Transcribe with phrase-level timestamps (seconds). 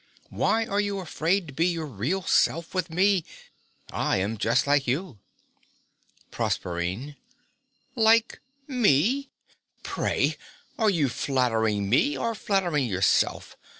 [0.31, 3.23] Why are you afraid to be your real self with me?
[3.91, 5.19] I am just like you.
[6.31, 7.17] PROSERPINE.
[7.95, 9.29] Like me!
[9.83, 10.37] Pray,
[10.79, 13.55] are you flattering me or flattering yourself?